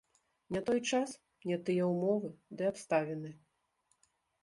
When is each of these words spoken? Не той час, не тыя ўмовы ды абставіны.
Не 0.55 0.61
той 0.69 0.79
час, 0.91 1.11
не 1.51 1.59
тыя 1.69 1.83
ўмовы 1.93 2.35
ды 2.55 2.63
абставіны. 2.73 3.31